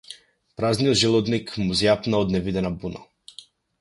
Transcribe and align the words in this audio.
Празниот 0.61 0.97
желудник 1.01 1.53
му 1.65 1.77
зјапна 1.81 2.23
од 2.23 2.33
невидена 2.37 2.73
буна. 2.81 3.05